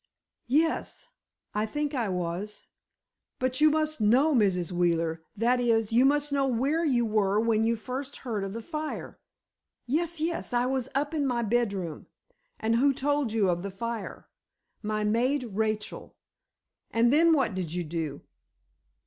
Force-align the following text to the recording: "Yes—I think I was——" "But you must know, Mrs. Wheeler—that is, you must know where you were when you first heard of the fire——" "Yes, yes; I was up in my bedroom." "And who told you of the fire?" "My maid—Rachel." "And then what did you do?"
"Yes—I 0.47 1.67
think 1.67 1.93
I 1.93 2.09
was——" 2.09 2.65
"But 3.37 3.61
you 3.61 3.69
must 3.69 4.01
know, 4.01 4.33
Mrs. 4.33 4.71
Wheeler—that 4.71 5.59
is, 5.59 5.93
you 5.93 6.05
must 6.05 6.31
know 6.31 6.47
where 6.47 6.83
you 6.83 7.05
were 7.05 7.39
when 7.39 7.65
you 7.65 7.75
first 7.75 8.15
heard 8.25 8.43
of 8.43 8.53
the 8.53 8.63
fire——" 8.63 9.19
"Yes, 9.85 10.19
yes; 10.19 10.53
I 10.53 10.65
was 10.65 10.89
up 10.95 11.13
in 11.13 11.27
my 11.27 11.43
bedroom." 11.43 12.07
"And 12.59 12.77
who 12.77 12.95
told 12.95 13.31
you 13.31 13.47
of 13.47 13.61
the 13.61 13.69
fire?" 13.69 14.27
"My 14.81 15.03
maid—Rachel." 15.03 16.15
"And 16.89 17.13
then 17.13 17.31
what 17.31 17.53
did 17.53 17.71
you 17.71 17.83
do?" 17.83 18.21